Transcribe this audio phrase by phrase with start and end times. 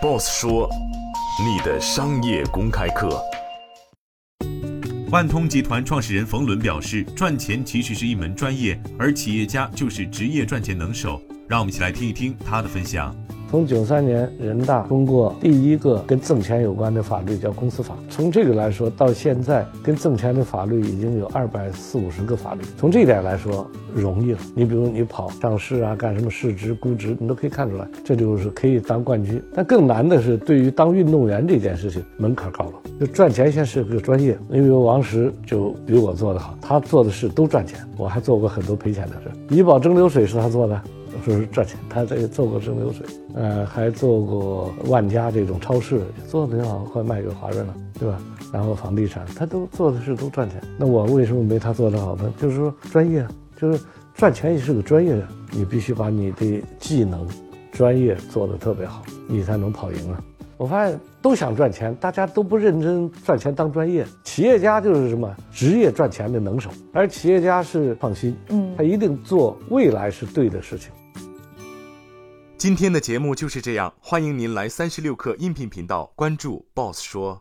[0.00, 0.66] Boss 说
[1.44, 3.22] ：“你的商业公开课。”
[5.12, 13.14] 万通集团创始人冯仑表示：“赚钱其实是一门专业，而企业家就是职业赚钱能手。”让我们一起来听一听他的分享。
[13.50, 22.60] 从九三年人大通过第一个跟挣钱有关的法律叫公司法，从这个来说到现在跟挣钱的法律已经有二百四五十个法律。
[22.78, 24.38] 从这一点来说容易了。
[24.54, 29.42] 你比如你跑上市啊，干什么市值估值，你都可以看出来，这就是可以当冠军。
[29.52, 32.74] 但更难的是对于当运动员这件事情门槛高了。
[33.00, 39.56] 就赚钱先是个专业，你比如王石就比我做得好，他做的事都赚钱，我还做过很多赔钱的事。
[39.56, 40.80] 怡宝蒸馏水是他做的。
[41.24, 48.20] 说是赚钱，他这个做过蒸馏水，呃，还做过万家这种超市，做的挺好，快卖给华润了，对吧？
[48.52, 50.60] 然后房地产，他都做的事都赚钱。
[50.78, 52.32] 那我为什么没他做的好呢？
[52.38, 53.80] 就是说专业，就是
[54.14, 57.26] 赚钱也是个专业，你必须把你的技能、
[57.70, 60.24] 专业做的特别好，你才能跑赢啊。
[60.60, 64.06] 我发现都想赚钱，大家都不认真赚钱当专业。
[64.24, 70.92] 企业家就是什么职业赚钱的能手，而企业家是创新，嗯，他一定做未来是对的事情。
[72.58, 77.40] 今天的节目就是这样，欢迎您来三十六课音频频道关注 Boss 说。